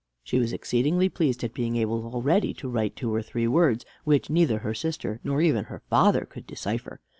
She 0.23 0.39
was 0.39 0.51
exceedingly 0.51 1.09
pleased 1.09 1.43
at 1.43 1.53
being 1.53 1.75
able 1.75 2.11
already 2.15 2.55
to 2.55 2.67
write 2.67 2.95
two 2.95 3.13
or 3.13 3.21
three 3.21 3.45
words 3.47 3.85
which 4.03 4.31
neither 4.31 4.57
her 4.57 4.73
sister 4.73 5.19
nor 5.23 5.41
even 5.43 5.65
her 5.65 5.83
father 5.91 6.25
could 6.25 6.47
decipher. 6.47 6.99